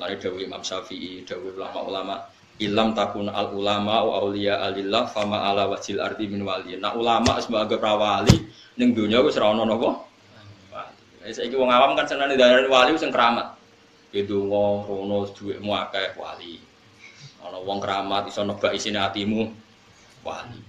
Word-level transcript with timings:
Lari 0.00 0.16
Dawi 0.16 0.48
Imam 0.48 0.64
Syafi'i, 0.64 1.28
Dawi 1.28 1.52
ulama-ulama 1.52 2.24
ilam 2.60 2.92
takun 2.92 3.32
al 3.32 3.56
ulama 3.56 4.04
wa 4.04 4.20
aulia 4.20 4.60
alillah 4.60 5.08
fama 5.08 5.48
ala 5.48 5.64
wajil 5.68 5.96
arti 5.96 6.28
min 6.28 6.44
wali. 6.44 6.76
Nah 6.76 6.92
ulama 6.92 7.40
sebagai 7.40 7.80
prawali 7.80 8.36
ning 8.76 8.92
dunia 8.92 9.24
wis 9.24 9.40
ora 9.40 9.56
ono 9.56 9.64
napa? 9.64 9.90
Wali. 10.72 11.32
Saiki 11.32 11.56
wong 11.56 11.72
awam 11.72 11.96
kan 11.96 12.04
seneng 12.04 12.36
darani 12.36 12.68
wali 12.68 12.92
sing 13.00 13.08
keramat. 13.08 13.56
Itu 14.12 14.44
rono 14.44 15.24
dhuwitmu 15.32 15.72
akeh 15.72 16.20
wali. 16.20 16.60
Ana 17.40 17.56
wong 17.64 17.80
keramat 17.80 18.28
iso 18.28 18.44
nebak 18.44 18.76
isine 18.76 19.00
atimu 19.00 19.48
wali. 20.20 20.60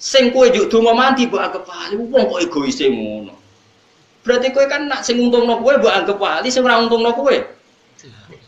Sing 0.00 0.32
kowe 0.32 0.48
juk 0.48 0.72
donga 0.72 0.96
mandi 0.96 1.28
mbok 1.28 1.40
anggap 1.44 1.64
wali, 1.68 1.94
wong 1.96 2.24
kok 2.24 2.40
egois 2.40 2.80
ngono. 2.80 3.36
Berarti 4.24 4.48
kowe 4.52 4.64
kan 4.64 4.88
nak 4.88 5.04
sing 5.04 5.20
untungno 5.20 5.60
kowe 5.60 5.76
mbok 5.76 5.92
anggap 5.92 6.16
wali, 6.16 6.48
sing 6.48 6.64
ora 6.64 6.80
untungno 6.80 7.12
kowe 7.12 7.36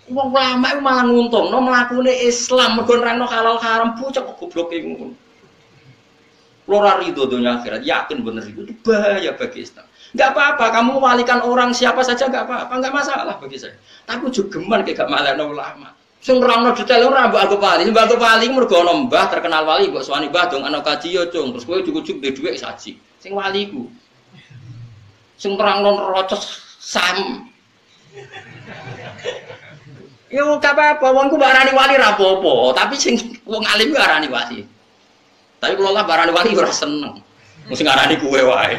Wong 0.06 0.28
ulama 0.30 0.66
itu 0.70 0.80
malah 0.80 1.04
nguntung, 1.04 1.50
no 1.50 1.58
melakukan 1.58 2.06
Islam, 2.06 2.78
mergo 2.78 2.94
nerangno 2.94 3.26
halal 3.26 3.58
haram, 3.58 3.98
kok 3.98 4.14
goblok 4.38 4.70
ngono. 4.70 5.14
Lora 6.66 6.98
ridho 6.98 7.30
dunia 7.30 7.62
akhirat, 7.62 7.86
yakin 7.86 8.26
bener 8.26 8.42
itu, 8.46 8.66
itu 8.66 8.74
bahaya 8.82 9.34
bagi 9.38 9.62
Islam. 9.62 9.86
Enggak 10.14 10.30
apa-apa, 10.34 10.64
kamu 10.74 10.98
walikan 10.98 11.38
orang 11.42 11.70
siapa 11.70 12.02
saja 12.02 12.26
enggak 12.26 12.46
apa-apa, 12.46 12.72
enggak 12.78 12.94
masalah 12.94 13.34
bagi 13.38 13.58
saya. 13.58 13.78
Tapi 14.06 14.30
juga 14.34 14.58
geman 14.58 14.82
kayak 14.82 15.06
gak 15.06 15.10
malah 15.10 15.34
ulama. 15.38 15.94
Sing 16.26 16.42
nerangno 16.42 16.74
detail 16.74 17.06
ora 17.06 17.30
mbok 17.30 17.42
aku 17.46 17.56
wali, 17.62 17.86
mbok 17.86 18.02
aku 18.10 18.16
wali 18.18 18.46
mergo 18.50 18.82
ana 18.82 18.98
mbah 18.98 19.30
terkenal 19.30 19.62
wali, 19.62 19.86
mbok 19.86 20.02
suwani 20.02 20.26
mbah 20.26 20.50
dong 20.50 20.66
ana 20.66 20.82
kaji 20.82 21.14
yo 21.14 21.22
cung, 21.30 21.54
terus 21.54 21.62
kowe 21.62 21.78
cukup-cukup 21.78 22.18
duwe 22.18 22.30
dhuwit 22.34 22.58
saji. 22.58 22.98
Sing 23.22 23.30
wali 23.30 23.70
ku. 23.70 23.86
Sing 25.38 25.54
nerangno 25.54 26.10
rocos 26.10 26.62
sam. 26.82 27.46
Yo 30.36 30.60
gak 30.60 30.76
apa-apa, 30.76 31.16
wong 31.16 31.32
ku 31.32 31.40
barani 31.40 31.72
wali 31.72 31.96
ra 31.96 32.12
apa 32.12 32.28
tapi 32.76 32.92
sing 33.00 33.16
wong 33.48 33.64
alim 33.72 33.88
ku 33.88 33.96
arani 33.96 34.28
wali. 34.28 34.60
Tapi 35.56 35.72
kalau 35.80 35.96
lah 35.96 36.04
barani 36.04 36.28
wali 36.28 36.52
ora 36.52 36.68
seneng. 36.68 37.16
Mesti 37.72 37.80
ngarani 37.88 38.20
kuwe 38.20 38.44
wae. 38.44 38.76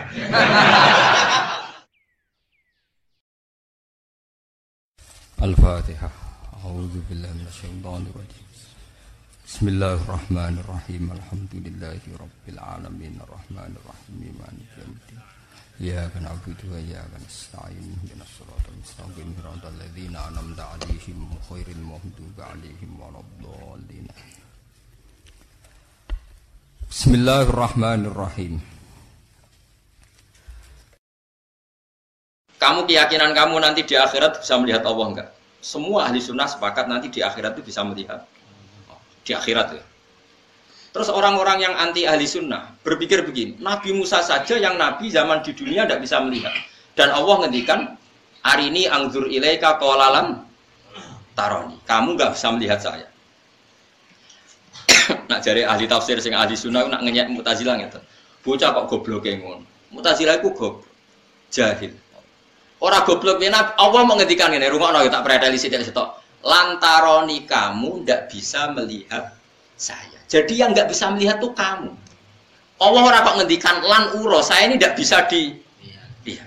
Al-Fatihah. 5.41 6.13
A'udzu 6.61 7.01
billahi 7.09 7.33
minasyaitonir 7.41 8.13
rajim. 8.13 8.45
Bismillahirrahmanirrahim. 9.49 11.03
Alhamdulillahi 11.09 12.09
rabbil 12.21 12.59
alamin. 12.61 13.17
Arrahmanir 13.17 13.81
rahim. 13.81 14.15
Maliki 14.37 14.77
yaumiddin. 14.77 15.19
Ya 15.77 16.09
kana 16.09 16.33
abudu 16.33 16.65
Bismillahirrahmanirrahim 26.87 28.57
Kamu 32.57 32.89
keyakinan 32.89 33.37
kamu 33.37 33.61
nanti 33.61 33.85
di 33.85 33.93
akhirat 33.93 34.41
bisa 34.41 34.57
melihat 34.57 34.81
Allah 34.81 35.07
enggak? 35.13 35.29
Semua 35.61 36.09
ahli 36.09 36.17
sunnah 36.17 36.49
sepakat 36.49 36.89
nanti 36.89 37.13
di 37.13 37.21
akhirat 37.21 37.53
itu 37.53 37.69
bisa 37.69 37.85
melihat. 37.85 38.25
Di 39.21 39.37
akhirat 39.37 39.77
ya. 39.77 39.83
Terus 40.97 41.13
orang-orang 41.13 41.61
yang 41.61 41.77
anti 41.77 42.09
ahli 42.09 42.25
sunnah 42.25 42.73
berpikir 42.81 43.21
begini, 43.21 43.61
Nabi 43.61 43.93
Musa 43.93 44.25
saja 44.25 44.57
yang 44.57 44.81
Nabi 44.81 45.13
zaman 45.13 45.45
di 45.45 45.53
dunia 45.53 45.85
tidak 45.85 46.01
bisa 46.01 46.17
melihat. 46.25 46.49
Dan 46.97 47.13
Allah 47.13 47.45
ngendikan, 47.45 47.93
hari 48.41 48.73
ini 48.73 48.89
angzur 48.89 49.29
ilaika 49.29 49.77
kolalam 49.77 50.41
taroni. 51.37 51.77
Kamu 51.85 52.17
nggak 52.17 52.33
bisa 52.33 52.49
melihat 52.49 52.81
saya. 52.81 53.05
nak 55.29 55.45
jadi 55.45 55.69
ahli 55.69 55.85
tafsir 55.85 56.17
sing 56.17 56.33
ahli 56.33 56.57
sunnah 56.57 56.89
nak 56.89 57.05
ngenyek 57.05 57.29
mutazilah 57.29 57.77
gitu. 57.77 58.01
Bocah 58.41 58.73
kok 58.73 58.89
goblok 58.89 59.29
ngono. 59.29 59.61
Mutazilah 59.93 60.41
iku 60.41 60.49
goblok. 60.49 60.89
Jahil. 61.53 61.93
Orang 62.81 63.05
goblok 63.05 63.37
ini 63.37 63.53
Allah 63.53 64.01
menghentikan 64.01 64.49
ini 64.49 64.65
rumah 64.65 64.97
tak 65.13 65.21
predali 65.21 65.61
sithik 65.61 65.85
sitok. 65.85 66.25
Lantaroni 66.41 67.45
kamu 67.45 68.01
tidak 68.01 68.33
bisa 68.33 68.73
melihat 68.73 69.36
saya. 69.77 70.19
Jadi 70.27 70.59
yang 70.59 70.75
nggak 70.75 70.91
bisa 70.91 71.07
melihat 71.13 71.39
tuh 71.39 71.53
kamu. 71.55 71.93
Allah 72.77 73.01
orang 73.09 73.21
kok 73.25 73.35
ngendikan 73.41 73.81
lan 73.81 74.03
uro, 74.21 74.41
saya 74.45 74.69
ini 74.69 74.77
tidak 74.77 75.01
bisa 75.01 75.25
di 75.25 75.57
iya. 76.21 76.45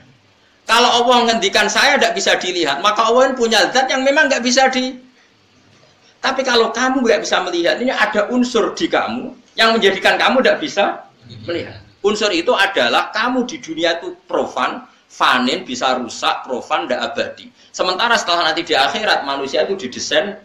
Kalau 0.62 1.02
Allah 1.02 1.26
ngendikan 1.26 1.66
saya 1.66 1.98
tidak 1.98 2.14
bisa 2.14 2.38
dilihat, 2.38 2.78
maka 2.78 3.10
Allah 3.10 3.34
punya 3.34 3.66
zat 3.74 3.90
yang 3.90 4.06
memang 4.06 4.30
nggak 4.30 4.44
bisa 4.44 4.70
di. 4.70 4.94
Tapi 6.20 6.44
kalau 6.46 6.70
kamu 6.70 7.02
nggak 7.02 7.26
bisa 7.26 7.42
melihat, 7.42 7.80
ini 7.82 7.90
ada 7.90 8.30
unsur 8.30 8.76
di 8.76 8.86
kamu 8.86 9.34
yang 9.58 9.74
menjadikan 9.74 10.14
kamu 10.20 10.44
tidak 10.44 10.58
bisa 10.62 10.84
melihat. 11.48 11.80
Unsur 12.06 12.30
itu 12.30 12.54
adalah 12.54 13.10
kamu 13.10 13.48
di 13.50 13.58
dunia 13.58 13.98
itu 13.98 14.14
profan, 14.30 14.86
fanin, 15.10 15.66
bisa 15.66 15.98
rusak, 15.98 16.46
profan, 16.46 16.86
tidak 16.86 17.12
abadi. 17.12 17.50
Sementara 17.74 18.14
setelah 18.14 18.52
nanti 18.52 18.62
di 18.62 18.78
akhirat 18.78 19.26
manusia 19.26 19.66
itu 19.66 19.74
didesain 19.74 20.38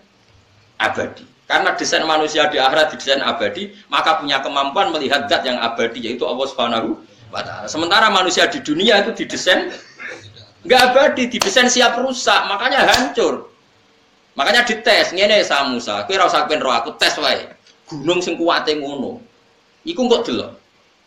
abadi. 0.82 1.35
Karena 1.46 1.78
desain 1.78 2.02
manusia 2.02 2.50
di 2.50 2.58
akhirat 2.58 2.98
desain 2.98 3.22
abadi, 3.22 3.70
maka 3.86 4.18
punya 4.18 4.42
kemampuan 4.42 4.90
melihat 4.90 5.30
zat 5.30 5.46
yang 5.46 5.62
abadi 5.62 6.02
yaitu 6.02 6.26
Allah 6.26 6.46
Subhanahu 6.50 6.98
wa 7.30 7.42
taala. 7.46 7.70
Sementara 7.70 8.10
manusia 8.10 8.50
di 8.50 8.66
dunia 8.66 9.06
itu 9.06 9.14
didesain 9.14 9.70
nggak 10.66 10.82
abadi, 10.90 11.30
didesain 11.30 11.70
siap 11.70 12.02
rusak, 12.02 12.50
makanya 12.50 12.82
hancur. 12.90 13.54
Makanya 14.36 14.68
dites, 14.68 15.16
ngene 15.16 15.46
sa 15.48 15.64
Musa, 15.70 16.04
kowe 16.04 16.12
ora 16.18 16.28
usah 16.28 16.44
roh 16.50 16.74
aku 16.74 16.98
tes 17.00 17.16
wae. 17.22 17.46
Gunung 17.88 18.20
sing 18.20 18.36
kuwate 18.36 18.76
ngono. 18.76 19.22
Iku 19.88 20.10
kok 20.12 20.28
delok. 20.28 20.58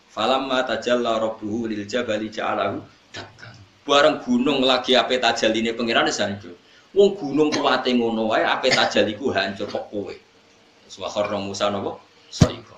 Falamma 0.08 0.64
tajalla 0.64 1.20
rabbuhu 1.20 1.68
lil 1.68 1.84
jabali 1.84 2.32
ja'alahu. 2.32 2.80
Bareng 3.84 4.22
gunung 4.24 4.64
lagi 4.64 4.96
ape 4.96 5.20
tajaline 5.20 5.76
pangeran 5.76 6.08
hancur. 6.08 6.56
Wong 6.96 7.18
gunung 7.20 7.52
kuwate 7.52 7.92
ngono 7.92 8.32
wae 8.32 8.46
ape 8.46 8.72
tajaliku 8.72 9.28
hancur 9.34 9.68
kok 9.68 9.90
kowe. 9.92 10.14
Suwakharna 10.88 11.38
Musa 11.38 11.68
nopo? 11.68 12.00
Soiko. 12.32 12.76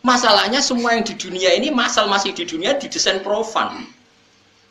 Masalahnya 0.00 0.64
semua 0.64 0.96
yang 0.96 1.04
di 1.04 1.12
dunia 1.12 1.52
ini 1.52 1.68
masal 1.68 2.08
masih 2.08 2.32
di 2.32 2.48
dunia 2.48 2.80
didesain 2.80 3.20
profan. 3.20 3.84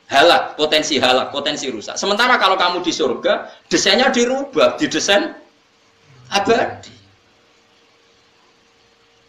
Halak, 0.09 0.57
potensi 0.57 0.97
halak, 0.97 1.29
potensi 1.29 1.69
rusak. 1.69 1.93
Sementara 1.93 2.41
kalau 2.41 2.57
kamu 2.57 2.81
di 2.81 2.89
surga, 2.89 3.45
desainnya 3.69 4.09
dirubah, 4.09 4.73
didesain 4.81 5.37
abadi. 6.33 6.97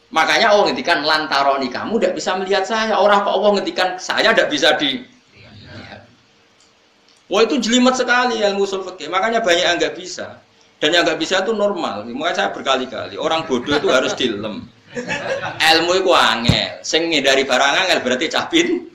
Makanya 0.09 0.57
Allah 0.57 0.73
ngendikan 0.73 1.05
lantaroni 1.05 1.69
kamu 1.69 2.01
tidak 2.01 2.17
bisa 2.17 2.31
melihat 2.41 2.65
saya. 2.65 2.97
Orang 2.97 3.23
kok 3.23 3.37
Allah 3.37 3.51
ngendikan 3.61 3.89
saya 4.01 4.33
tidak 4.33 4.49
bisa 4.49 4.75
di 4.81 5.05
Wah 7.31 7.47
itu 7.47 7.63
jelimet 7.63 7.95
sekali 7.95 8.43
ilmu 8.43 8.67
usul 8.67 8.83
Makanya 8.83 9.39
banyak 9.39 9.63
yang 9.63 9.79
nggak 9.79 9.95
bisa. 9.95 10.43
Dan 10.81 10.97
yang 10.97 11.05
nggak 11.05 11.21
bisa 11.21 11.45
itu 11.45 11.53
normal. 11.53 12.09
Makanya 12.09 12.35
saya 12.35 12.49
berkali-kali 12.57 13.21
orang 13.21 13.45
bodoh 13.45 13.77
itu 13.77 13.89
harus 13.93 14.17
dilem. 14.17 14.65
Ilmu 15.61 15.93
itu 16.03 16.11
angel. 16.11 16.83
Sing 16.83 17.13
dari 17.13 17.45
barang 17.45 17.73
angel 17.85 18.01
berarti 18.01 18.27
capin. 18.33 18.89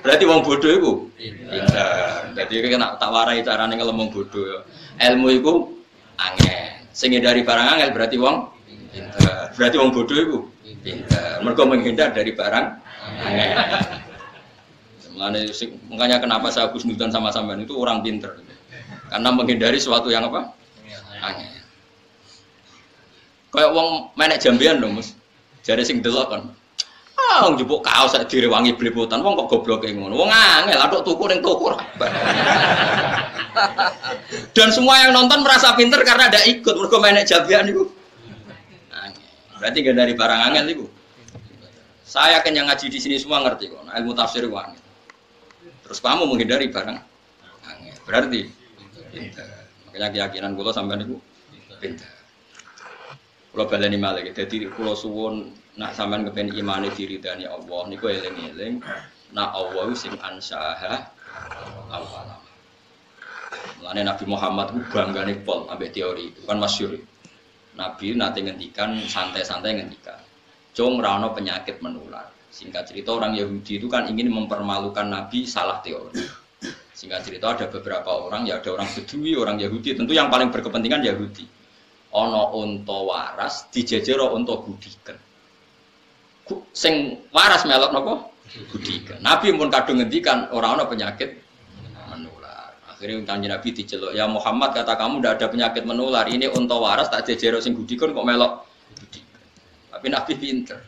Berarti 0.00 0.24
wong 0.24 0.40
bodoh 0.40 0.72
itu. 0.72 0.92
Pintar. 1.20 2.32
Jadi 2.32 2.72
kena 2.72 2.96
tak 2.96 3.12
warai 3.12 3.44
carane 3.44 3.76
ngelem 3.76 4.00
wong 4.00 4.10
bodoh. 4.10 4.64
Ilmu 4.96 5.28
itu 5.30 5.52
angel. 6.16 6.80
Sing 6.96 7.12
dari 7.12 7.44
barang 7.44 7.66
angel 7.76 7.92
berarti 7.92 8.16
wong 8.16 8.48
pintar. 8.90 9.52
Berarti 9.54 9.76
wong 9.76 9.92
bodoh 9.92 10.16
itu 10.16 10.38
pintar. 10.80 11.44
Mereka 11.44 11.62
menghindar 11.68 12.08
dari 12.16 12.32
barang 12.32 12.66
angel. 13.20 13.52
Makanya 15.92 16.16
kenapa 16.24 16.48
saya 16.48 16.72
Gus 16.72 16.88
sama 16.88 17.28
sampean 17.28 17.68
itu 17.68 17.76
orang 17.76 18.00
pintar. 18.00 18.32
Karena 19.12 19.28
menghindari 19.28 19.76
sesuatu 19.76 20.08
yang 20.08 20.24
apa? 20.32 20.56
Angin. 21.20 21.50
Kayak 23.50 23.70
wong 23.74 23.88
menek 24.14 24.38
jambian 24.38 24.78
dong, 24.78 24.96
Mas. 24.98 25.14
Jare 25.66 25.82
sing 25.84 26.00
delok 26.00 26.26
kan. 26.30 26.42
Ah, 27.20 27.44
wong 27.46 27.60
jupuk 27.60 27.84
kaos 27.84 28.16
sak 28.16 28.26
direwangi 28.32 28.72
blepotan, 28.74 29.20
wong 29.20 29.36
kok 29.44 29.48
goblok 29.52 29.84
ngono. 29.84 30.16
Wong 30.16 30.30
angel 30.32 30.80
atuk 30.80 31.04
tuku 31.04 31.24
ning 31.28 31.44
toko 31.44 31.74
Dan 34.56 34.70
semua 34.70 35.04
yang 35.04 35.12
nonton 35.12 35.42
merasa 35.42 35.74
pinter 35.74 36.00
karena 36.06 36.30
ada 36.30 36.40
ikut 36.46 36.74
mergo 36.74 36.96
menek 37.02 37.28
jambian 37.28 37.66
niku. 37.66 37.90
Berarti 39.60 39.84
gak 39.84 39.96
dari 40.00 40.16
barang 40.16 40.40
angel 40.48 40.64
niku. 40.64 40.86
Saya 42.00 42.40
kan 42.40 42.56
yang 42.56 42.66
ngaji 42.66 42.90
di 42.90 42.98
sini 42.98 43.16
semua 43.20 43.44
ngerti 43.44 43.70
kok, 43.70 43.86
nah, 43.86 43.94
ilmu 44.00 44.16
tafsir 44.16 44.48
wang. 44.48 44.74
Terus 45.84 46.00
kamu 46.00 46.26
menghindari 46.26 46.72
barang 46.72 46.98
angel. 47.68 47.96
Berarti 48.08 48.40
pinter. 49.12 49.59
Makanya 49.90 50.14
keyakinan 50.14 50.54
kula 50.54 50.70
sampean 50.70 51.02
niku 51.02 51.18
pinter. 51.82 52.06
Kula 53.50 53.66
baleni 53.66 53.98
malih 53.98 54.30
dadi 54.30 54.70
kula 54.70 54.94
suwun 54.94 55.50
nak 55.74 55.98
sampean 55.98 56.22
kepen 56.22 56.54
imane 56.54 56.94
diridani 56.94 57.50
Allah 57.50 57.90
niku 57.90 58.06
eling-eling 58.06 58.78
nak 59.34 59.50
Allah 59.50 59.90
sing 59.98 60.14
ansaha 60.22 61.10
awal. 61.90 62.38
Mulane 63.82 64.06
Nabi 64.06 64.24
Muhammad 64.30 64.70
ku 64.70 64.78
banggane 64.94 65.42
pol 65.42 65.66
ambek 65.66 65.90
teori, 65.90 66.30
bukan 66.38 66.58
masyhur. 66.62 66.94
Nabi 67.74 68.14
nanti 68.14 68.46
ngendikan 68.46 68.94
santai-santai 69.10 69.74
ngendikan. 69.74 70.22
Cung 70.70 71.02
rano 71.02 71.34
penyakit 71.34 71.82
menular. 71.82 72.30
Singkat 72.50 72.94
cerita 72.94 73.10
orang 73.14 73.34
Yahudi 73.34 73.82
itu 73.82 73.90
kan 73.90 74.06
ingin 74.06 74.30
mempermalukan 74.30 75.10
Nabi 75.10 75.42
salah 75.50 75.82
teori. 75.82 76.22
Singkat 77.00 77.24
cerita 77.24 77.56
ada 77.56 77.64
beberapa 77.72 78.12
orang, 78.12 78.44
ya 78.44 78.60
ada 78.60 78.76
orang 78.76 78.84
Bedui, 78.92 79.32
orang 79.32 79.56
Yahudi. 79.56 79.96
Tentu 79.96 80.12
yang 80.12 80.28
paling 80.28 80.52
berkepentingan 80.52 81.00
Yahudi. 81.00 81.48
Ono 82.12 82.60
unta 82.60 82.92
waras 82.92 83.72
dijejero 83.72 84.36
unta 84.36 84.60
gudikan. 84.60 85.16
Sing 86.76 87.24
waras 87.32 87.64
melok 87.64 87.90
nopo? 87.96 88.14
Gudikan. 88.68 89.16
Nabi 89.24 89.48
pun 89.56 89.72
kadung 89.72 90.04
ngendikan 90.04 90.52
orang 90.52 90.76
ono 90.76 90.84
penyakit 90.92 91.40
menular. 92.12 92.76
Akhirnya 92.92 93.24
kanji 93.24 93.48
Nabi 93.48 93.68
diceluk, 93.72 94.12
ya 94.12 94.28
Muhammad 94.28 94.76
kata 94.76 94.92
kamu 95.00 95.24
tidak 95.24 95.32
ada 95.40 95.46
penyakit 95.48 95.82
menular. 95.88 96.28
Ini 96.28 96.52
unta 96.52 96.76
waras 96.76 97.08
tak 97.08 97.24
jejero 97.24 97.64
sing 97.64 97.72
gudikan 97.72 98.12
kok 98.12 98.28
melok 98.28 98.68
gudikan. 98.92 99.40
Tapi 99.88 100.06
Nabi 100.12 100.32
pinter. 100.36 100.84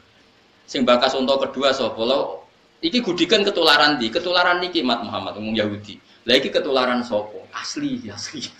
Sing 0.69 0.85
bakas 0.85 1.17
unta 1.17 1.41
kedua 1.41 1.73
sapa? 1.73 2.42
Iki 2.83 2.99
gudikan 2.99 3.47
ketularan 3.47 4.03
di, 4.03 4.11
ketularan 4.11 4.59
niki 4.59 4.83
Mat 4.83 5.07
Muhammad 5.07 5.39
umum 5.39 5.55
Yahudi. 5.55 6.03
Lagi 6.27 6.51
ketularan 6.51 7.07
sopo? 7.07 7.47
Asli, 7.55 8.11
asli. 8.11 8.43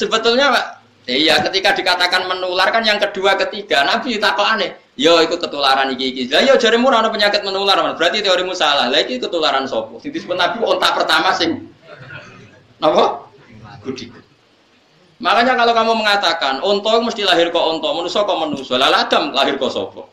Sebetulnya 0.00 0.48
Pak, 0.48 0.66
iya 1.04 1.44
ketika 1.44 1.76
dikatakan 1.76 2.24
menular 2.24 2.72
kan 2.72 2.80
yang 2.80 2.96
kedua 2.96 3.36
ketiga 3.36 3.84
Nabi 3.84 4.16
tak 4.16 4.40
aneh. 4.40 4.72
Yo 4.96 5.20
ikut 5.20 5.36
ketularan 5.36 5.92
iki 5.92 6.16
iki. 6.16 6.22
Lah 6.32 6.40
yo 6.48 6.56
jare 6.56 6.80
murah 6.80 7.04
penyakit 7.12 7.44
menular, 7.44 7.76
berarti 7.92 8.24
teorimu 8.24 8.56
salah. 8.56 8.88
Lah 8.88 9.04
iki 9.04 9.20
ketularan 9.20 9.68
sopo? 9.68 10.00
Sing 10.00 10.08
disebut 10.08 10.40
Nabi 10.40 10.64
onta 10.64 10.96
pertama 10.96 11.28
sing 11.36 11.60
apa? 12.80 13.20
Gudik. 13.84 14.16
Makanya 15.20 15.60
kalau 15.60 15.76
kamu 15.76 15.92
mengatakan 16.00 16.64
onto 16.64 16.88
mesti 17.04 17.20
lahir 17.20 17.52
kok 17.52 17.62
onto, 17.62 17.86
manusia 17.92 18.24
kok 18.24 18.40
manusia, 18.40 18.80
lah 18.80 19.04
Adam 19.04 19.36
lahir 19.36 19.60
kok 19.60 19.70
sopo? 19.70 20.08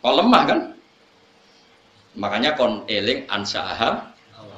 Kok 0.00 0.14
lemah 0.16 0.44
kan? 0.48 0.73
Makanya 2.14 2.54
kon 2.54 2.86
eling 2.86 3.26
ansaaha 3.26 4.14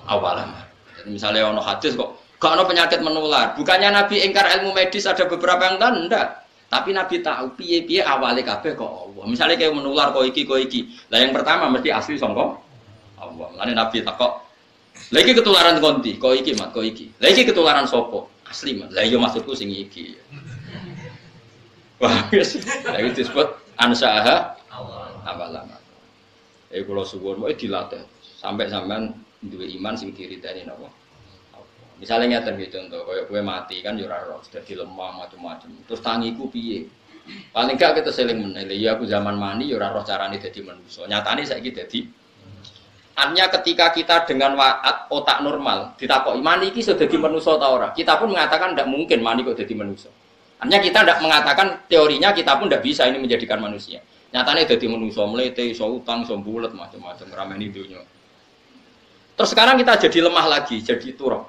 awalan. 0.07 0.53
Jadi 1.01 1.09
misalnya 1.09 1.49
ono 1.49 1.61
hadis 1.65 1.97
kok 1.97 2.21
gak 2.37 2.53
ono 2.57 2.69
penyakit 2.69 3.01
menular. 3.01 3.57
Bukannya 3.57 3.93
Nabi 3.93 4.21
ingkar 4.25 4.47
ilmu 4.61 4.77
medis 4.77 5.09
ada 5.09 5.25
beberapa 5.25 5.73
yang 5.73 5.81
tanda. 5.81 6.45
Tapi 6.67 6.91
Nabi 6.91 7.23
tahu 7.23 7.55
piye-piye 7.55 8.03
awalnya 8.03 8.43
kabeh 8.43 8.75
kok 8.75 8.91
Allah. 8.91 9.25
Misalnya 9.25 9.57
kayak 9.57 9.73
menular 9.73 10.11
kok 10.13 10.27
iki 10.27 10.45
kok 10.45 10.59
iki. 10.61 10.91
Lah 11.09 11.23
yang 11.23 11.33
pertama 11.33 11.71
mesti 11.71 11.95
asli 11.95 12.19
songko 12.19 12.59
Allah. 13.17 13.49
Lalu 13.63 13.73
Nabi 13.73 14.03
takok 14.03 14.47
lagi 15.13 15.31
ketularan 15.37 15.79
konti, 15.79 16.17
kok 16.17 16.35
iki 16.35 16.57
mat, 16.57 16.73
kok 16.73 16.83
iki. 16.83 17.13
Lagi 17.21 17.47
ketularan 17.47 17.87
sopo, 17.87 18.33
asli 18.49 18.81
mat. 18.81 18.91
Lah 18.91 19.05
iya 19.05 19.21
maksudku 19.21 19.53
sing 19.55 19.71
iki. 19.71 20.19
Wah, 22.03 22.27
yes. 22.37 22.59
Lagi 22.85 23.15
disebut 23.15 23.47
ansaaha 23.79 24.57
awalan. 25.25 25.76
Eh 26.71 26.83
kalau 26.83 27.07
suwun 27.07 27.39
mau 27.39 27.51
dilatih 27.51 28.03
sampai 28.43 28.67
sampean 28.67 29.15
dua 29.43 29.67
iman 29.79 29.95
sing 29.95 30.11
diritani 30.11 30.67
napa. 30.67 30.91
Misalnya 31.97 32.37
nyata 32.37 32.53
gitu 32.61 32.77
contoh, 32.77 33.09
kayak 33.09 33.25
gue 33.25 33.41
mati 33.41 33.77
kan 33.81 33.97
jurah 33.97 34.21
roh, 34.29 34.45
sudah 34.45 34.61
lemah 34.61 35.25
macam-macam. 35.25 35.73
Terus 35.89 36.01
tangiku 36.05 36.45
piye? 36.53 36.85
Paling 37.57 37.81
gak 37.81 37.97
kita 37.97 38.13
seling 38.13 38.37
menilai, 38.37 38.77
ya 38.77 39.01
aku 39.01 39.09
zaman 39.09 39.33
mani 39.35 39.73
jurah 39.73 39.97
roh 39.97 40.05
carane 40.05 40.37
jadi 40.37 40.61
manusia. 40.61 41.09
Nyatane 41.09 41.49
saya 41.49 41.65
gitu 41.65 41.81
jadi. 41.81 42.01
Artinya 43.17 43.49
ketika 43.49 43.97
kita 43.97 44.17
dengan 44.29 44.61
waat 44.61 45.09
otak 45.09 45.41
normal 45.41 45.97
ditakok 45.97 46.37
mani 46.37 46.69
iki 46.69 46.85
sudah 46.85 47.01
jadi 47.01 47.17
manusia 47.17 47.57
atau 47.57 47.81
ora? 47.81 47.89
Kita 47.97 48.21
pun 48.21 48.29
mengatakan 48.37 48.77
tidak 48.77 48.93
mungkin 48.93 49.19
mani 49.25 49.41
kok 49.41 49.57
jadi 49.57 49.73
manusia. 49.73 50.13
Artinya 50.61 50.81
kita 50.85 50.99
tidak 51.01 51.19
mengatakan 51.25 51.67
teorinya 51.89 52.37
kita 52.37 52.61
pun 52.61 52.69
tidak 52.69 52.85
bisa 52.85 53.09
ini 53.09 53.17
menjadikan 53.17 53.57
manusia. 53.57 54.05
Nyatanya 54.37 54.69
jadi 54.69 54.85
manusia 54.93 55.25
melete, 55.25 55.73
so 55.73 55.89
utang, 55.89 56.29
so 56.29 56.37
bulat 56.37 56.77
macam-macam 56.77 57.25
ramen 57.33 57.73
dunia. 57.73 58.05
Terus 59.33 59.49
sekarang 59.49 59.81
kita 59.81 59.97
jadi 59.97 60.29
lemah 60.29 60.45
lagi, 60.45 60.85
jadi 60.85 61.17
turun. 61.17 61.41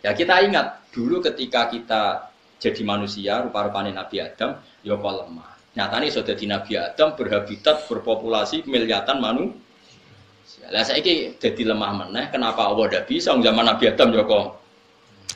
Ya 0.00 0.16
kita 0.16 0.40
ingat 0.40 0.88
dulu 0.96 1.20
ketika 1.20 1.68
kita 1.68 2.32
jadi 2.56 2.80
manusia 2.88 3.44
rupa-rupanya 3.44 4.00
Nabi 4.00 4.24
Adam, 4.24 4.64
ya 4.80 4.96
kok 4.96 5.12
lemah. 5.12 5.52
Nyatanya 5.76 6.08
sudah 6.08 6.32
di 6.32 6.48
Nabi 6.48 6.72
Adam 6.80 7.12
berhabitat 7.20 7.84
berpopulasi 7.84 8.64
miliatan 8.64 9.20
manusia. 9.20 10.72
Saya 10.72 11.04
ini 11.04 11.36
jadi 11.36 11.68
lemah 11.68 12.08
meneh. 12.08 12.32
Kenapa 12.32 12.64
Allah 12.64 12.88
tidak 12.88 13.12
bisa? 13.12 13.36
Zaman 13.36 13.64
Nabi 13.68 13.92
Adam 13.92 14.08
ya 14.08 14.24
kok 14.24 14.56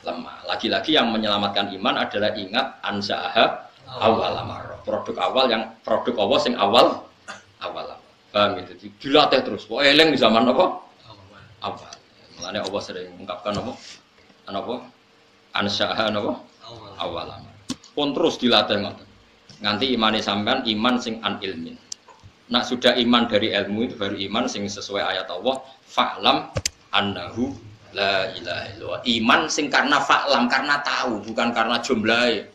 lemah. 0.01 0.49
Lagi-lagi 0.49 0.97
yang 0.97 1.13
menyelamatkan 1.13 1.69
iman 1.77 2.01
adalah 2.01 2.33
ingat 2.33 2.81
ansaha 2.81 3.66
awal 3.87 4.33
amar 4.35 4.79
produk 4.83 5.15
awal 5.19 5.45
yang 5.51 5.63
produk 5.83 6.15
Allah 6.19 6.39
sing 6.43 6.55
awal? 6.59 7.07
Awal 7.63 7.97
paham 8.31 8.59
gitu 8.61 8.91
dilatih 9.01 9.41
terus. 9.41 9.65
Kok 9.65 9.81
eleng 9.81 10.13
di 10.13 10.19
zaman 10.19 10.45
apa? 10.45 10.65
Awal. 11.63 11.93
Mulanya 12.37 12.61
Allah 12.69 12.81
sering 12.85 13.09
mengungkapkan 13.17 13.57
apa? 13.57 13.73
Apa? 14.45 14.75
Ansyaha 15.57 16.13
apa? 16.13 16.33
Awal 17.01 17.27
pun 17.97 18.13
terus 18.13 18.37
dilatih 18.37 18.77
nganti 19.57 19.97
imani 19.97 20.21
sampean 20.21 20.61
iman 20.69 21.01
sing 21.01 21.17
an 21.25 21.41
ilmin. 21.41 21.73
Nak 22.53 22.63
sudah 22.69 22.93
iman 22.93 23.25
dari 23.25 23.51
ilmu 23.51 23.89
itu 23.89 23.97
baru 23.97 24.13
iman 24.29 24.45
sing 24.45 24.69
sesuai 24.69 25.01
ayat 25.01 25.27
Allah 25.33 25.57
fa'lam 25.89 26.53
annahu 26.93 27.57
la 27.97 28.29
ilaha 28.37 28.63
illallah. 28.71 29.01
Iman 29.03 29.49
sing 29.49 29.73
karena 29.73 29.97
fa'lam 29.97 30.45
karena 30.45 30.77
tahu 30.85 31.25
bukan 31.25 31.49
karena 31.51 31.81
jumlah 31.81 32.45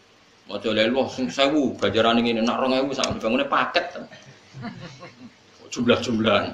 Mau 0.52 0.60
lelo 0.60 1.08
sing 1.08 1.32
sewu 1.32 1.72
gajaran 1.80 2.20
ini 2.20 2.36
nak 2.44 2.60
rong 2.60 2.76
ewu 2.76 2.92
sama 2.92 3.16
dibangunnya 3.16 3.48
paket. 3.48 4.04
Jumlah-jumlahan. 5.72 6.52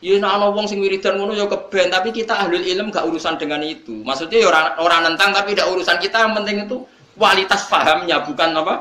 Iya, 0.00 0.16
nak 0.16 0.40
ana 0.40 0.46
wong 0.48 0.64
sing 0.64 0.80
wiridan 0.80 1.20
ngono 1.20 1.36
ya 1.36 1.44
keben, 1.44 1.92
tapi 1.92 2.08
kita 2.08 2.32
ahlul 2.32 2.64
ilm 2.64 2.88
gak 2.88 3.04
urusan 3.04 3.36
dengan 3.36 3.60
itu. 3.60 4.00
Maksudnya 4.08 4.40
ya 4.40 4.48
orang 4.48 4.66
orang 4.80 5.00
nentang 5.12 5.36
tapi 5.36 5.52
tidak 5.52 5.68
urusan 5.74 6.00
kita, 6.00 6.16
yang 6.24 6.32
penting 6.32 6.64
itu 6.64 6.80
kualitas 7.18 7.68
pahamnya 7.68 8.24
bukan 8.24 8.56
apa? 8.56 8.74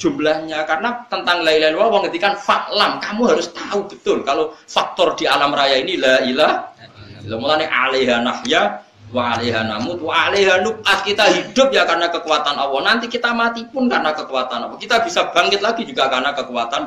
jumlahnya 0.00 0.64
karena 0.64 1.04
tentang 1.12 1.44
la 1.44 1.52
ilaha 1.52 1.76
illallah 1.76 2.00
ngetikan 2.08 2.32
faklam 2.40 2.96
kamu 3.04 3.36
harus 3.36 3.52
tahu 3.52 3.84
betul 3.84 4.24
kalau 4.24 4.56
faktor 4.64 5.12
di 5.12 5.28
alam 5.28 5.52
raya 5.52 5.76
ini 5.76 6.00
la 6.00 6.24
illallah 6.24 7.36
mulane 7.36 7.68
alaiha 7.68 8.16
nahya 8.24 8.80
wa 9.10 9.34
alaiha 9.34 9.66
namut 9.66 9.98
wa 9.98 10.30
alaiha 10.30 10.62
nub'at 10.62 11.02
kita 11.02 11.26
hidup 11.34 11.74
ya 11.74 11.82
karena 11.86 12.06
kekuatan 12.10 12.54
Allah. 12.54 12.80
Nanti 12.86 13.10
kita 13.10 13.34
mati 13.34 13.66
pun 13.66 13.90
karena 13.90 14.14
kekuatan 14.14 14.70
Allah. 14.70 14.78
Kita 14.78 15.02
bisa 15.02 15.34
bangkit 15.34 15.60
lagi 15.60 15.82
juga 15.82 16.06
karena 16.06 16.30
kekuatan 16.30 16.82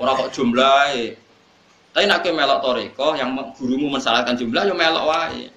orang 0.00 0.14
kok 0.16 0.30
jumlah 0.32 0.94
tapi 1.90 2.06
nak 2.06 2.22
ke 2.22 2.30
melok 2.30 2.62
toriko 2.62 3.18
yang 3.18 3.34
gurumu 3.58 3.90
mensalahkan 3.90 4.38
jumlah 4.38 4.62
yo 4.62 4.74
ya 4.74 4.78
melok 4.78 5.04
wae. 5.10 5.50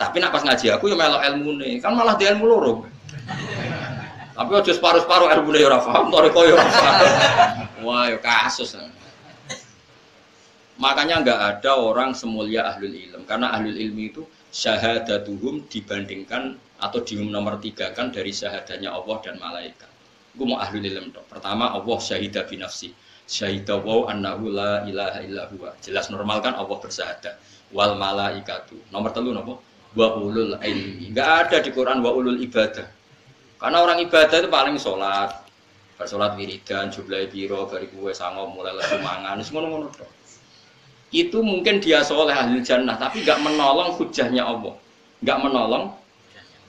Tapi 0.00 0.16
nak 0.16 0.32
pas 0.32 0.40
ngaji 0.40 0.66
aku 0.72 0.88
yo 0.88 0.96
ya 0.96 1.04
melok 1.04 1.22
ilmu 1.28 1.50
nih 1.60 1.72
kan 1.84 1.92
malah 1.92 2.16
di 2.16 2.24
ilmu 2.24 2.44
loro. 2.48 2.72
Tapi 4.32 4.50
aja 4.54 4.72
separuh-separuh 4.72 5.28
ilmu 5.28 5.50
nih 5.52 5.68
ora 5.68 5.78
paham 5.84 6.08
toriko 6.08 6.40
yo 6.48 6.56
wah 7.84 8.08
yo 8.08 8.16
kasus. 8.24 8.80
Makanya 10.80 11.20
nggak 11.20 11.40
ada 11.60 11.72
orang 11.76 12.16
semulia 12.16 12.64
ahlul 12.72 12.94
ilm. 12.94 13.28
Karena 13.28 13.52
ahlul 13.52 13.76
ilmi 13.76 14.08
itu 14.08 14.24
syahadatuhum 14.52 15.68
dibandingkan 15.68 16.56
atau 16.78 17.02
nomor 17.26 17.58
tiga 17.58 17.90
kan 17.92 18.14
dari 18.14 18.30
syahadanya 18.30 18.94
Allah 18.94 19.16
dan 19.20 19.36
malaikat. 19.42 19.90
Gue 20.38 20.46
mau 20.46 20.62
ahli 20.62 20.78
ilm 20.78 21.10
dok. 21.10 21.26
Pertama 21.26 21.74
Allah 21.74 21.98
syahidah 21.98 22.46
binafsi. 22.46 22.94
Syahidah 23.28 23.82
wow 23.82 24.06
annahu 24.08 24.54
la 24.54 24.86
ilaha 24.86 25.18
illa 25.26 25.50
huwa. 25.50 25.74
Jelas 25.82 26.08
normal 26.08 26.38
kan 26.38 26.54
Allah 26.54 26.78
bersahadat. 26.78 27.34
Wal 27.74 27.98
malaikatu. 27.98 28.78
Nomor 28.94 29.10
telu 29.10 29.34
nopo? 29.34 29.60
Wa 29.98 30.14
ulul 30.16 30.56
ilmi. 30.62 31.10
Enggak 31.10 31.50
ada 31.50 31.56
di 31.58 31.74
Quran 31.74 32.00
wa 32.00 32.14
ulul 32.14 32.38
ibadah. 32.38 32.86
Karena 33.58 33.82
orang 33.82 33.98
ibadah 34.06 34.36
itu 34.38 34.48
paling 34.48 34.78
sholat. 34.78 35.44
Bersolat 35.98 36.38
wiridan, 36.38 36.94
jumlah 36.94 37.26
biro, 37.26 37.66
bari 37.66 37.90
kue 37.90 38.14
sango, 38.14 38.46
mulai 38.54 38.70
lesu 38.78 39.02
mangan. 39.02 39.42
Semua 39.42 39.66
ngono 39.66 39.90
itu 41.08 41.40
mungkin 41.40 41.80
dia 41.80 42.04
soleh 42.04 42.36
ahli 42.36 42.60
jannah 42.60 43.00
tapi 43.00 43.24
nggak 43.24 43.40
menolong 43.40 43.96
hujahnya 43.96 44.44
Allah. 44.44 44.76
Nggak 45.24 45.38
menolong. 45.40 45.84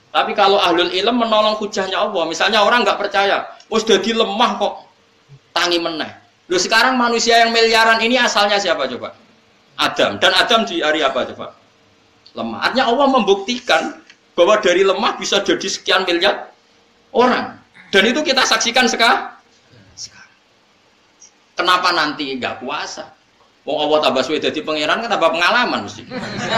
Tapi 0.10 0.32
kalau 0.34 0.58
ahlul 0.58 0.90
ilm 0.90 1.16
menolong 1.22 1.60
hujahnya 1.60 2.00
Allah 2.00 2.24
misalnya 2.26 2.64
orang 2.66 2.82
nggak 2.82 2.98
percaya 2.98 3.46
oh 3.70 3.78
sudah 3.78 4.00
lemah 4.00 4.52
kok 4.58 4.74
tangi 5.52 5.78
meneh. 5.78 6.12
Loh 6.50 6.58
sekarang 6.58 6.98
manusia 6.98 7.46
yang 7.46 7.54
miliaran 7.54 8.02
ini 8.02 8.18
asalnya 8.18 8.58
siapa 8.58 8.90
coba? 8.90 9.14
Adam. 9.78 10.18
Dan 10.18 10.34
Adam 10.34 10.66
di 10.66 10.82
hari 10.82 11.06
apa 11.06 11.28
coba? 11.30 11.54
Lemah. 12.34 12.60
Artinya 12.66 12.90
Allah 12.90 13.08
membuktikan 13.12 14.02
bahwa 14.34 14.58
dari 14.64 14.82
lemah 14.82 15.20
bisa 15.20 15.44
jadi 15.44 15.68
sekian 15.68 16.08
miliar 16.08 16.50
orang. 17.14 17.60
Dan 17.92 18.08
itu 18.08 18.24
kita 18.24 18.48
saksikan 18.48 18.88
sekarang. 18.88 19.36
Kenapa 21.60 21.92
nanti 21.92 22.40
nggak 22.40 22.64
puasa 22.64 23.19
Wong 23.70 23.86
Allah 23.86 24.02
tambah 24.02 24.26
suwe 24.26 24.42
dadi 24.42 24.66
pangeran 24.66 25.06
kan 25.06 25.14
tambah 25.14 25.30
pengalaman 25.30 25.86
mesti. 25.86 26.02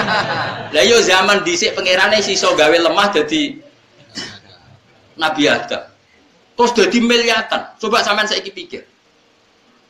Lah 0.75 0.83
yo 0.87 1.03
zaman 1.03 1.43
dhisik 1.43 1.75
pangerane 1.75 2.23
siso 2.23 2.55
gawe 2.55 2.71
lemah 2.71 3.11
dadi 3.11 3.59
Nabi 5.19 5.43
Adam. 5.51 5.91
Terus 6.55 6.71
dadi 6.71 7.03
miliatan. 7.03 7.75
Coba 7.75 7.99
sampean 7.99 8.31
saiki 8.31 8.55
pikir. 8.55 8.87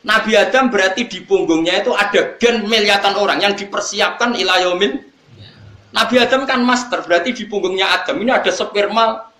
Nabi 0.02 0.34
Adam 0.34 0.66
berarti 0.66 1.06
di 1.06 1.22
punggungnya 1.22 1.86
itu 1.86 1.94
ada 1.94 2.34
gen 2.42 2.66
miliatan 2.66 3.14
orang 3.14 3.38
yang 3.38 3.54
dipersiapkan 3.54 4.34
ilayomin. 4.34 4.98
Nabi 5.94 6.18
Adam 6.18 6.42
kan 6.42 6.58
master, 6.66 7.06
berarti 7.06 7.30
di 7.38 7.46
punggungnya 7.46 8.02
Adam 8.02 8.18
ini 8.18 8.34
ada 8.34 8.50
sperma 8.50 9.30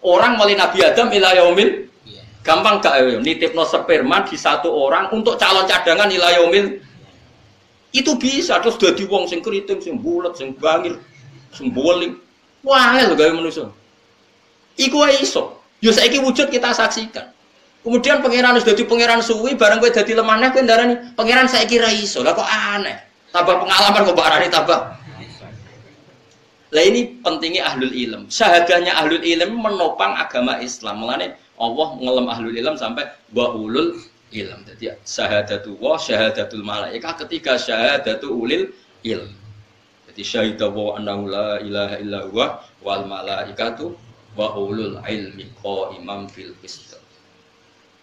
orang 0.00 0.40
melalui 0.40 0.56
Nabi 0.56 0.80
Adam 0.80 1.12
ilayomin. 1.12 1.92
Gampang 2.40 2.80
gak 2.80 3.04
ya? 3.04 3.20
Nitip 3.20 3.52
no 3.52 3.68
sperma 3.68 4.24
di 4.24 4.40
satu 4.40 4.72
orang 4.72 5.12
untuk 5.12 5.36
calon 5.36 5.68
cadangan 5.68 6.08
ilayomin. 6.08 6.87
Itu 7.94 8.20
bisa 8.20 8.60
terus 8.60 8.76
jadi 8.76 9.04
wong 9.08 9.26
sing 9.26 9.40
keriting, 9.40 9.80
sing 9.80 9.96
bulat, 9.96 10.36
sing 10.36 10.52
bangir, 10.56 11.00
sing 11.56 11.72
boling. 11.72 12.20
Lho 12.66 13.14
gawe 13.16 13.32
manusia. 13.32 13.72
Iku 14.76 15.08
iso. 15.18 15.58
Yo 15.78 15.94
saiki 15.94 16.18
wujud 16.20 16.50
kita 16.50 16.74
saksikan. 16.74 17.32
Kemudian 17.86 18.20
pangeran 18.20 18.58
sudah 18.58 18.74
di 18.74 18.84
pangeran 18.84 19.22
suwi, 19.22 19.54
bareng 19.54 19.78
gue 19.78 19.88
jadi 19.94 20.18
lemah 20.18 20.36
nih, 20.42 20.48
gue 20.50 20.62
nih 20.66 20.98
pangeran 21.14 21.46
saya 21.46 21.64
kira 21.64 21.88
iso, 21.94 22.26
lah 22.26 22.34
kok 22.34 22.44
aneh. 22.44 22.98
Tambah 23.30 23.54
pengalaman 23.64 24.00
kok 24.02 24.16
barani 24.18 24.48
tambah. 24.50 24.80
Lah 26.68 26.84
ini 26.84 27.16
pentingnya 27.24 27.64
ahlul 27.64 27.94
ilm. 27.94 28.28
Sahaganya 28.28 28.92
ahlul 29.00 29.24
ilm 29.24 29.56
menopang 29.56 30.12
agama 30.18 30.60
Islam. 30.60 31.00
Mengenai 31.00 31.32
Allah 31.56 31.88
ngelem 31.96 32.26
ahlul 32.28 32.52
ilm 32.52 32.74
sampai 32.76 33.08
wa 33.32 33.56
ulul 33.56 33.96
ilm. 34.32 34.60
Jadi 34.64 34.92
syahadatu 35.04 35.76
wa 35.80 35.96
syahadatul 35.96 36.64
malaikat 36.64 37.26
ketika 37.26 37.56
syahadatu 37.56 38.32
ulil 38.32 38.72
ilm. 39.04 39.32
Jadi 40.12 40.22
syahidah 40.24 40.68
wa 40.72 40.96
annahu 40.98 41.30
la 41.30 41.62
ilaha 41.62 41.96
illa 42.00 42.18
huwa 42.26 42.46
wal 42.82 43.04
malaikatu 43.06 43.94
wa 44.38 44.54
ulul 44.54 44.98
ilmi 45.04 45.46
imam 45.98 46.28
fil 46.30 46.54
qist. 46.62 46.98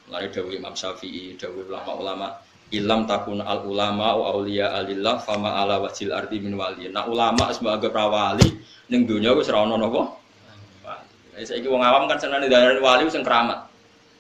Lari 0.06 0.30
Dawi 0.30 0.62
Imam 0.62 0.78
Syafi'i, 0.78 1.34
Dawi 1.34 1.66
ulama-ulama 1.66 2.38
ilam 2.74 3.06
takun 3.06 3.42
al 3.42 3.66
ulama 3.66 4.18
wa 4.18 4.26
aulia 4.38 4.74
alillah 4.74 5.22
fama 5.22 5.54
ala 5.62 5.82
wajil 5.82 6.14
arti 6.14 6.42
min 6.42 6.58
wali. 6.58 6.90
Nah 6.90 7.06
ulama 7.10 7.50
sebagai 7.54 7.90
prawali 7.94 8.58
ning 8.90 9.06
dunia 9.06 9.34
wis 9.34 9.50
ora 9.50 9.66
ono 9.66 9.78
napa? 9.78 10.02
Wali. 10.86 11.42
Saiki 11.46 11.70
wong 11.70 11.82
awam 11.82 12.06
kan 12.10 12.18
senane 12.22 12.50
darani 12.50 12.82
wali 12.82 13.10
sing 13.10 13.26
keramat. 13.26 13.66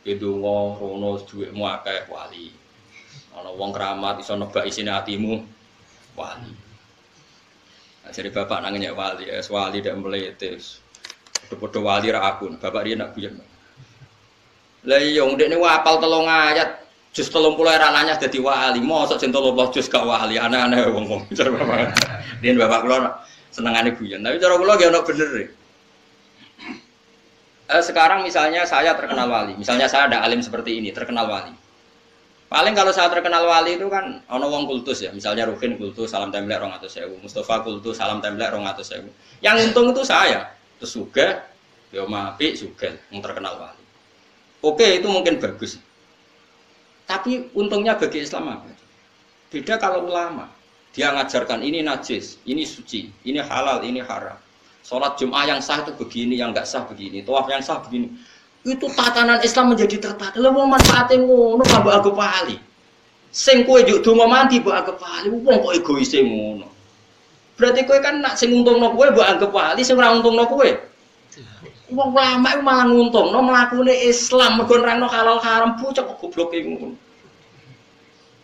Kidungo 0.05 0.77
rono 0.77 1.17
dhuwitmu 1.17 1.65
akeh 1.65 2.05
wali. 2.13 2.53
Ana 3.33 3.49
wong 3.49 3.73
keramat 3.73 4.21
iso 4.21 4.37
nebak 4.37 4.69
isine 4.69 4.93
atimu 4.93 5.41
wali. 6.13 6.53
Nah, 8.05 8.13
jadi 8.13 8.29
bapak 8.29 8.61
nangnya 8.61 8.93
wali, 8.93 9.25
es 9.33 9.49
wali 9.49 9.81
dan 9.81 9.97
meletes. 9.97 10.77
Podo-podo 11.49 11.89
wali 11.89 12.13
ra 12.13 12.21
akun, 12.29 12.61
bapak 12.61 12.85
dia 12.85 12.93
nak 12.93 13.17
guyon. 13.17 13.41
Lah 14.85 15.01
iya 15.01 15.25
ndekne 15.25 15.57
apal 15.57 15.97
telung 15.97 16.29
ayat 16.29 16.85
jus 17.15 17.31
telung 17.31 17.57
puluh 17.57 17.73
era 17.73 17.89
nanya 17.89 18.19
jadi 18.19 18.37
wali 18.43 18.83
mosok 18.83 19.17
sing 19.17 19.31
telung 19.33 19.57
puluh 19.57 19.71
jus 19.71 19.87
gak 19.87 20.03
wali 20.03 20.35
aneh-aneh 20.35 20.85
wong 20.91 21.07
wong 21.07 21.21
cara 21.31 21.47
bapak 21.47 21.95
dia 22.43 22.51
bapak 22.53 22.79
kula 22.83 22.97
senengane 23.55 23.95
guyon 23.95 24.19
tapi 24.19 24.35
cara 24.35 24.59
kula 24.59 24.75
gak 24.75 24.91
ono 24.91 24.99
bener 25.07 25.47
eh, 27.69 27.83
sekarang 27.83 28.25
misalnya 28.25 28.65
saya 28.67 28.93
terkenal 28.93 29.29
wali 29.29 29.53
misalnya 29.55 29.85
saya 29.89 30.11
ada 30.11 30.21
alim 30.25 30.41
seperti 30.41 30.77
ini 30.81 30.91
terkenal 30.91 31.29
wali 31.29 31.53
paling 32.45 32.73
kalau 32.77 32.93
saya 32.93 33.09
terkenal 33.09 33.45
wali 33.45 33.77
itu 33.77 33.87
kan 33.89 34.21
ono 34.29 34.45
wong 34.47 34.69
kultus 34.69 35.01
ya 35.01 35.09
misalnya 35.11 35.49
Rukin 35.49 35.79
kultus 35.81 36.13
salam 36.13 36.29
templek 36.29 36.61
rong 36.61 36.71
atau 36.73 36.85
sewu 36.85 37.17
Mustafa 37.19 37.65
kultus 37.65 37.97
salam 37.97 38.21
templek 38.21 38.53
rong 38.53 38.65
atau 38.69 38.85
sewu 38.85 39.09
yang 39.41 39.57
untung 39.57 39.89
itu 39.91 40.05
saya 40.05 40.53
terus 40.77 40.93
juga 40.93 41.45
yo 41.89 42.05
mapi 42.05 42.53
juga 42.53 42.93
yang 43.09 43.23
terkenal 43.23 43.57
wali 43.57 43.85
Oke, 44.65 44.97
itu 44.97 45.05
mungkin 45.05 45.37
bagus. 45.37 45.77
Tapi 47.05 47.53
untungnya 47.53 47.93
bagi 48.01 48.25
Islam 48.25 48.49
apa? 48.49 48.73
Beda 49.53 49.77
kalau 49.77 50.09
ulama. 50.09 50.49
Dia 50.89 51.13
ngajarkan 51.13 51.61
ini 51.61 51.85
najis, 51.85 52.41
ini 52.49 52.65
suci, 52.65 53.13
ini 53.29 53.37
halal, 53.37 53.85
ini 53.85 54.01
haram. 54.01 54.41
Sholat 54.85 55.17
Jum'ah 55.17 55.49
yang 55.49 55.59
sah 55.65 55.81
itu 55.81 55.97
begini, 55.97 56.37
yang 56.37 56.53
nggak 56.53 56.69
sah 56.69 56.85
begini. 56.85 57.25
Tawaf 57.25 57.49
yang 57.49 57.65
sah 57.65 57.81
begini. 57.81 58.13
Itu 58.61 58.85
tatanan 58.93 59.41
Islam 59.41 59.73
menjadi 59.73 59.97
tertata. 59.97 60.37
Lalu 60.37 60.61
mau 60.61 60.69
manfaatnya 60.69 61.25
ngono, 61.25 61.65
nggak 61.65 62.05
aku 62.05 62.13
pahali. 62.13 62.57
Sing 63.35 63.67
kue 63.67 63.83
juk 63.83 63.99
donga 63.99 64.31
mandi 64.31 64.63
mbok 64.63 64.71
anggap 64.71 64.95
wali, 64.95 65.27
wong 65.27 65.57
kok 65.59 65.73
egois 65.75 66.07
ngono. 66.15 66.71
Berarti 67.59 67.83
kue 67.83 67.99
kan 67.99 68.23
nak 68.23 68.39
sing 68.39 68.55
untungno 68.55 68.95
kowe 68.95 69.11
mbok 69.11 69.27
anggap 69.27 69.51
wali, 69.51 69.83
sing 69.83 69.99
ora 69.99 70.15
untungno 70.15 70.47
kowe 70.47 70.69
Wong 71.85 72.17
ulama 72.17 72.49
itu 72.49 72.65
malah 72.65 72.89
nguntung, 72.89 73.29
no 73.29 73.45
melakukan 73.45 73.93
Islam, 73.93 74.57
mergo 74.57 74.81
no 74.81 75.05
halal 75.05 75.37
haram, 75.37 75.77
bocah 75.77 76.01
kok 76.01 76.17
goblok 76.17 76.55
ngono. 76.55 76.97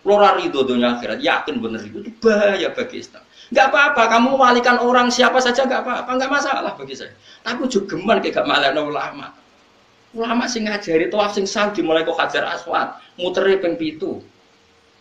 Lora 0.06 0.38
ridho 0.38 0.62
dunia 0.62 0.98
akhirat, 0.98 1.22
yakin 1.24 1.58
bener 1.58 1.82
itu, 1.82 2.06
itu 2.06 2.12
bahaya 2.22 2.70
bagi 2.70 3.02
Islam. 3.02 3.26
Gak 3.52 3.68
apa-apa, 3.68 4.08
kamu 4.08 4.40
walikan 4.40 4.80
orang 4.80 5.12
siapa 5.12 5.44
saja 5.44 5.68
gak 5.68 5.84
apa-apa, 5.84 6.16
gak 6.16 6.32
masalah 6.32 6.72
bagi 6.80 6.96
saya. 6.96 7.12
Tapi 7.44 7.68
juga 7.68 8.00
geman 8.00 8.24
kayak 8.24 8.40
gak 8.40 8.48
malah 8.48 8.72
ulama. 8.80 9.28
Ulama 10.16 10.44
sing 10.48 10.68
ngajari 10.68 11.12
tuaf 11.12 11.36
sing 11.36 11.44
sah 11.44 11.72
dimulai 11.72 12.08
kok 12.08 12.16
hajar 12.16 12.48
aswad, 12.48 12.96
mutere 13.20 13.60
ping 13.60 13.76
pitu. 13.76 14.24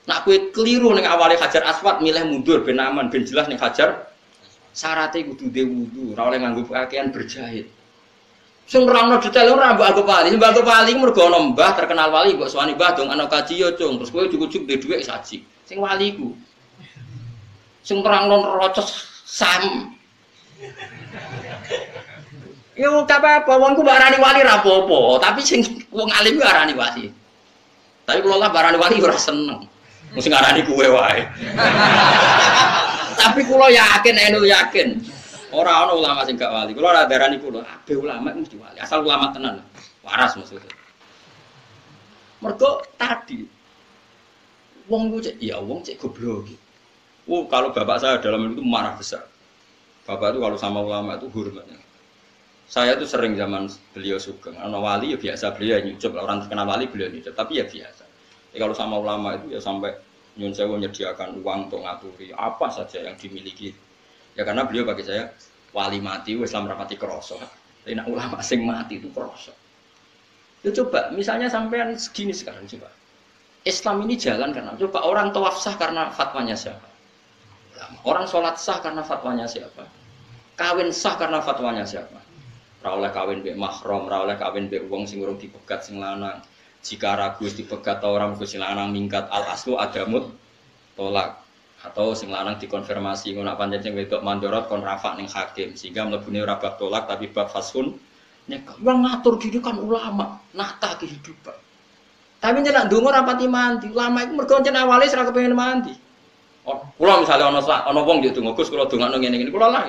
Nak 0.06 0.26
kue 0.26 0.50
keliru 0.50 0.90
nih 0.94 1.06
awalnya 1.06 1.38
hajar 1.46 1.62
aswad, 1.66 2.02
milih 2.02 2.26
mundur 2.26 2.66
ben 2.66 2.78
aman, 2.82 3.06
ben 3.06 3.22
jelas 3.22 3.46
nih 3.46 3.58
hajar. 3.58 4.10
Syaratnya 4.70 5.26
kudu 5.26 5.50
de 5.50 5.62
wudu, 5.66 6.14
ora 6.14 6.30
oleh 6.30 6.38
nganggo 6.42 6.62
pakaian 6.66 7.10
berjahit. 7.10 7.66
Sing 8.70 8.86
nerangno 8.86 9.18
detail 9.18 9.50
ora 9.50 9.74
mbok 9.74 9.86
anggap 9.94 10.06
wali, 10.06 10.30
mbok 10.30 10.46
anggap 10.46 10.66
wali 10.66 10.92
mergo 10.94 11.22
ana 11.26 11.38
mbah 11.42 11.70
terkenal 11.74 12.10
wali 12.14 12.38
mbok 12.38 12.46
suwani 12.46 12.78
mbah 12.78 12.94
dong 12.94 13.10
ana 13.10 13.26
kaji 13.26 13.58
yo 13.58 13.74
cung, 13.74 13.98
terus 13.98 14.14
kowe 14.14 14.22
cukup-cukup 14.30 14.66
duwe 14.66 14.78
dhuwit 14.78 15.02
saji. 15.02 15.42
Sing 15.66 15.82
wali 15.82 16.14
iku. 16.14 16.30
Sing 17.80 18.04
nerangno 18.04 18.56
rocos 18.56 18.88
sam. 19.24 19.94
Yo 22.80 23.04
gak 23.04 23.20
apa-apa, 23.20 23.52
wong 23.60 23.76
ku 23.76 23.84
barani 23.84 24.16
wali 24.16 24.40
ra 24.40 24.64
apa-apa, 24.64 25.20
tapi 25.20 25.40
sing 25.44 25.84
wong 25.92 26.08
alim 26.16 26.40
ku 26.40 26.44
arani 26.44 26.72
wali. 26.72 27.12
Tapi 28.08 28.18
kalau 28.24 28.40
lah 28.40 28.48
barani 28.48 28.80
wali 28.80 28.96
ora 29.04 29.20
seneng. 29.20 29.68
Mesti 30.10 30.28
ngarani 30.32 30.66
kuwe 30.66 30.88
wae. 30.90 31.22
tapi 33.20 33.46
kulo 33.46 33.70
yakin, 33.70 34.16
enu 34.16 34.42
yakin. 34.48 34.98
Orang 35.50 35.86
orang 35.86 35.96
ulama 35.98 36.20
sing 36.24 36.40
gak 36.40 36.50
wali. 36.50 36.72
Kalau 36.72 36.88
ada 36.88 37.06
darani 37.06 37.36
kulo, 37.36 37.62
abe 37.62 37.92
ulama 37.94 38.32
mesti 38.32 38.56
wali. 38.56 38.78
Asal 38.80 39.04
ulama 39.04 39.30
tenan, 39.30 39.62
waras 40.02 40.34
maksudnya. 40.34 40.72
Mergo 42.40 42.80
tadi, 42.96 43.44
wong 44.88 45.12
gue 45.12 45.20
cek, 45.28 45.36
ya 45.38 45.60
wong 45.60 45.84
cek 45.84 46.00
goblok. 46.00 46.48
Oh, 47.30 47.46
kalau 47.46 47.70
bapak 47.70 48.02
saya 48.02 48.18
dalam 48.18 48.58
itu 48.58 48.62
marah 48.66 48.98
besar. 48.98 49.22
Bapak 50.02 50.34
itu 50.34 50.38
kalau 50.42 50.58
sama 50.58 50.82
ulama 50.82 51.14
itu 51.14 51.30
hormatnya. 51.30 51.78
Saya 52.66 52.98
tuh 52.98 53.06
sering 53.06 53.38
zaman 53.38 53.70
beliau 53.94 54.18
sugeng. 54.18 54.58
Ana 54.58 54.82
wali 54.82 55.14
ya 55.14 55.18
biasa 55.18 55.54
beliau 55.54 55.78
nyucup, 55.78 56.18
orang 56.18 56.42
terkenal 56.42 56.66
wali 56.66 56.90
beliau 56.90 57.06
nyucup, 57.06 57.38
tapi 57.38 57.62
ya 57.62 57.66
biasa. 57.70 58.02
Jadi 58.50 58.58
kalau 58.58 58.74
sama 58.74 58.98
ulama 58.98 59.38
itu 59.38 59.54
ya 59.54 59.62
sampai 59.62 59.94
nyun 60.34 60.50
saya 60.50 60.66
menyediakan 60.74 61.38
uang 61.38 61.70
untuk 61.70 61.86
ngaturi 61.86 62.34
apa 62.34 62.66
saja 62.70 63.02
yang 63.02 63.14
dimiliki 63.18 63.74
Ya 64.38 64.46
karena 64.46 64.66
beliau 64.66 64.86
bagi 64.86 65.02
saya 65.06 65.30
wali 65.70 66.02
mati, 66.02 66.34
Islam 66.34 66.66
rapati 66.66 66.94
kroso. 66.98 67.38
Tapi 67.38 67.94
nak 67.94 68.06
ulama 68.10 68.42
sing 68.42 68.66
mati 68.66 68.98
itu 68.98 69.10
kroso. 69.14 69.54
Ya 70.66 70.70
coba, 70.74 71.14
misalnya 71.14 71.46
sampean 71.46 71.94
segini 71.94 72.34
sekarang 72.34 72.66
coba. 72.66 72.90
Islam 73.62 74.02
ini 74.06 74.18
jalan 74.18 74.50
karena 74.50 74.74
coba 74.74 74.98
orang 75.06 75.30
tawaf 75.30 75.58
sah 75.60 75.76
karena 75.78 76.10
fatwanya 76.10 76.58
siapa? 76.58 76.89
Orang 78.04 78.28
sholat 78.28 78.60
sah 78.60 78.80
karena 78.84 79.00
fatwanya 79.00 79.48
siapa? 79.48 79.88
Kawin 80.56 80.92
sah 80.92 81.16
karena 81.16 81.40
fatwanya 81.40 81.88
siapa? 81.88 82.20
Rawleh 82.80 83.12
kawin 83.12 83.44
be 83.44 83.52
mahram, 83.52 84.08
rawleh 84.08 84.40
kawin 84.40 84.72
be 84.72 84.80
uang 84.80 85.04
sing 85.04 85.20
urung 85.20 85.36
dipegat 85.36 85.84
sing 85.84 86.00
lanang. 86.00 86.40
Jika 86.80 87.12
ragu 87.12 87.44
dipegat 87.44 88.00
orang 88.04 88.36
sing 88.40 88.60
lanang 88.60 88.88
mingkat 88.92 89.28
al 89.28 89.52
aslu 89.52 89.76
adamut 89.76 90.32
tolak. 90.96 91.40
Atau 91.80 92.12
sing 92.12 92.28
lanang 92.28 92.60
dikonfirmasi. 92.60 93.36
Ngono 93.36 93.56
pancen 93.56 93.80
sing 93.84 93.92
wedok 93.96 94.20
mandorot 94.24 94.68
kon 94.68 94.84
rafa 94.84 95.16
ning 95.16 95.28
hakim. 95.28 95.76
Sehingga 95.76 96.08
mlebune 96.08 96.40
ora 96.40 96.56
tolak 96.56 97.08
tapi 97.08 97.28
bab 97.32 97.52
fasun 97.52 97.96
nek 98.48 98.82
wong 98.82 99.06
ngatur 99.06 99.38
gini 99.38 99.60
kan 99.60 99.76
ulama 99.76 100.40
nata 100.56 100.96
kehidupan. 100.96 101.56
Tapi 102.40 102.64
jeneng 102.64 102.88
ndonga 102.88 103.08
ora 103.12 103.22
pati 103.28 103.44
mandi 103.44 103.86
ulama 103.92 104.24
iku 104.24 104.32
mergo 104.32 104.56
jeneng 104.64 104.88
awale 104.88 105.04
ora 105.12 105.28
kepengin 105.28 105.52
mandi 105.52 105.92
kula 106.66 107.14
misalnya 107.24 107.52
ana 107.52 107.60
ana 107.62 108.00
wong 108.04 108.24
yo 108.24 108.30
donga 108.34 108.52
Gus 108.52 108.68
kula 108.68 108.86
dongakno 108.86 109.16
ngene 109.16 109.36
ngene 109.40 109.52
kula 109.52 109.68
lah 109.72 109.82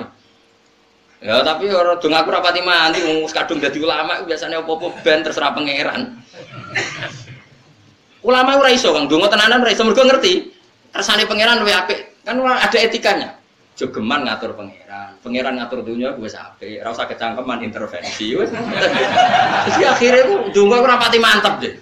ya 1.22 1.38
tapi 1.44 1.70
ora 1.70 2.00
donga 2.00 2.24
aku 2.24 2.28
ora 2.32 2.40
pati 2.40 2.60
mandi 2.64 2.98
wong 3.04 3.28
kadung 3.30 3.62
dadi 3.62 3.78
ulama 3.78 4.24
biasanya 4.26 4.64
apa-apa 4.64 4.86
ben 5.04 5.20
terserah 5.22 5.52
pangeran 5.54 6.18
ulama 8.22 8.50
ora 8.58 8.70
iso 8.72 8.90
Kang 8.94 9.06
donga 9.06 9.28
tenanan 9.30 9.62
ora 9.62 9.70
iso 9.70 9.84
mergo 9.84 10.02
ngerti 10.02 10.52
kersane 10.92 11.24
pangeran 11.24 11.64
luwih 11.64 11.74
apik. 11.74 12.20
Kan 12.22 12.38
ada 12.44 12.78
etikanya. 12.78 13.28
Jogeman 13.72 14.28
ngatur 14.28 14.52
pangeran, 14.52 15.16
pangeran 15.24 15.56
ngatur 15.56 15.80
dunia 15.80 16.12
gue 16.12 16.28
sampai, 16.28 16.84
rasa 16.84 17.08
kecangkeman 17.08 17.64
intervensi. 17.64 18.36
Jadi 18.36 19.82
akhirnya 19.88 20.28
tuh 20.28 20.38
dungo 20.52 20.76
gue 20.76 20.86
rapati 20.92 21.16
mantap 21.16 21.56
deh. 21.64 21.72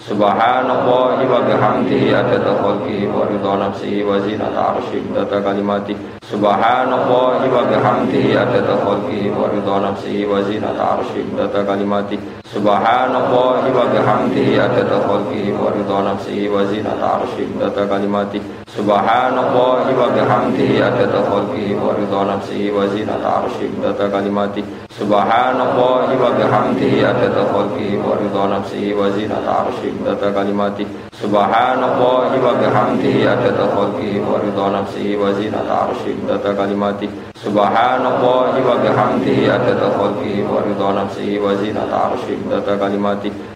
Subhanallah 0.00 1.20
wa 1.20 1.40
bihamdihi 1.44 2.08
adada 2.16 2.56
khalqi 2.56 3.04
wa 3.04 3.28
ridha 3.28 3.52
nafsi 3.60 4.00
wa 4.00 4.16
zinata 4.24 4.72
arshi 4.72 5.04
data 5.12 5.44
kalimati. 5.44 5.92
Subhanallah 6.24 7.44
wa 7.44 7.62
bihamdihi 7.68 8.32
adada 8.32 8.80
khalqi 8.80 9.28
wa 9.28 9.52
ridha 9.52 9.76
nafsi 9.84 10.24
wa 10.24 10.40
zinata 10.40 10.96
arshi 11.04 11.20
data 11.36 11.60
kalimati 11.68 12.39
Subhanallah 12.50 13.62
wa 13.62 13.86
bihamdihi 13.94 14.58
adada 14.58 14.98
khalqi 15.06 15.54
wa 15.54 15.70
ridha 15.70 15.98
nafsi 16.02 16.50
wa 16.50 16.66
zinata 16.66 17.22
arshi 17.22 17.46
data 17.54 17.86
kalimati 17.86 18.42
Subhanallah 18.66 19.86
wa 19.86 20.10
bihamdihi 20.10 20.82
adada 20.82 21.22
khalqi 21.30 21.78
wa 21.78 21.94
ridha 21.94 22.26
nafsi 22.26 22.66
wa 22.74 22.90
zinata 22.90 23.46
arshi 23.46 23.70
data 23.78 24.10
kalimati 24.10 24.66
Subhanallah 24.98 26.10
wa 26.10 26.30
bihamdihi 26.34 27.06
adada 27.06 27.46
khalqi 27.54 27.94
wa 28.02 28.18
ridha 28.18 28.42
nafsi 28.50 28.98
wa 28.98 29.06
zinata 29.14 29.70
arshi 29.70 29.94
data 30.02 30.34
kalimati 30.34 31.09
Subhanallah 31.20 32.32
wa 32.32 32.52
bihamdihi 32.56 33.28
adada 33.28 33.68
khalqi 33.76 34.24
wa 34.24 34.40
ridha 34.40 34.66
nafsi 34.72 35.12
wa 35.20 35.28
zinata 35.36 35.92
arshi 35.92 36.16
data 36.24 36.56
kalimati. 36.56 37.12
Subhanallah 37.36 38.56
wa 38.56 38.76
bihamdihi 38.80 39.44
adada 39.52 39.92
khalqi 40.00 40.40
wa 40.48 40.64
ridha 40.64 40.88
nafsi 40.96 41.36
wa 41.36 41.52
zinata 41.60 42.16
arshi 42.16 42.40
data 42.48 42.72
kalimati 42.80 43.49